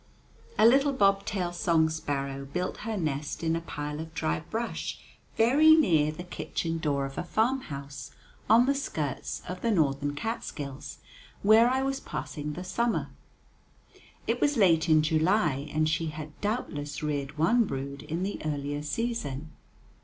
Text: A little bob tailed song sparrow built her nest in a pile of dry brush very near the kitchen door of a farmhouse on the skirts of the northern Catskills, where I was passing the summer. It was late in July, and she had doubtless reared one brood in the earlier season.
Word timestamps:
A 0.57 0.65
little 0.65 0.93
bob 0.93 1.25
tailed 1.25 1.53
song 1.53 1.87
sparrow 1.87 2.43
built 2.43 2.77
her 2.77 2.97
nest 2.97 3.43
in 3.43 3.55
a 3.55 3.61
pile 3.61 3.99
of 3.99 4.15
dry 4.15 4.39
brush 4.39 4.97
very 5.37 5.75
near 5.75 6.11
the 6.11 6.23
kitchen 6.23 6.79
door 6.79 7.05
of 7.05 7.19
a 7.19 7.23
farmhouse 7.23 8.09
on 8.49 8.65
the 8.65 8.73
skirts 8.73 9.43
of 9.47 9.61
the 9.61 9.69
northern 9.69 10.15
Catskills, 10.15 10.97
where 11.43 11.69
I 11.69 11.83
was 11.83 11.99
passing 11.99 12.53
the 12.53 12.63
summer. 12.63 13.11
It 14.25 14.41
was 14.41 14.57
late 14.57 14.89
in 14.89 15.03
July, 15.03 15.69
and 15.71 15.87
she 15.87 16.07
had 16.07 16.31
doubtless 16.41 17.03
reared 17.03 17.37
one 17.37 17.65
brood 17.65 18.01
in 18.01 18.23
the 18.23 18.41
earlier 18.43 18.81
season. 18.81 19.51